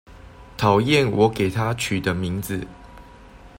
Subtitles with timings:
[0.57, 2.65] 討厭我給她取的名字